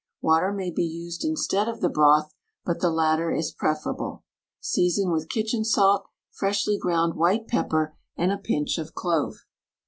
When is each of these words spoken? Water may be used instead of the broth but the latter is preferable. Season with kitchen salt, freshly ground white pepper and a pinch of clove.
Water 0.19 0.51
may 0.51 0.71
be 0.71 0.83
used 0.83 1.23
instead 1.23 1.69
of 1.69 1.79
the 1.79 1.87
broth 1.87 2.33
but 2.65 2.79
the 2.79 2.89
latter 2.89 3.31
is 3.31 3.51
preferable. 3.51 4.23
Season 4.59 5.11
with 5.11 5.29
kitchen 5.29 5.63
salt, 5.63 6.07
freshly 6.31 6.75
ground 6.79 7.13
white 7.15 7.47
pepper 7.47 7.95
and 8.17 8.31
a 8.31 8.37
pinch 8.39 8.79
of 8.79 8.95
clove. 8.95 9.45